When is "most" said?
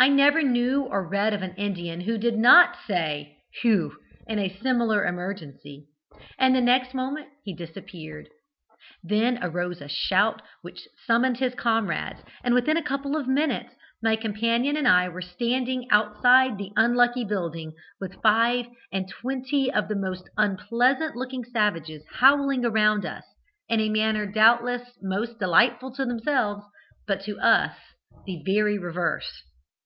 19.96-20.30, 25.02-25.40